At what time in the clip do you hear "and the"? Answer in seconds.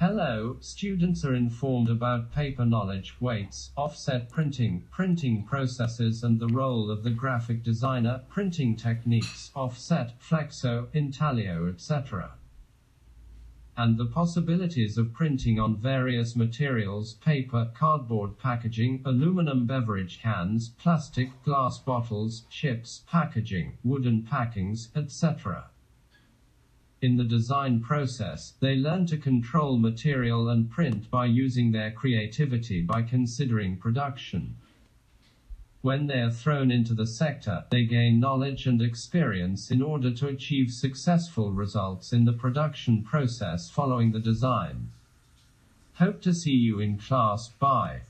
6.24-6.46, 13.76-14.06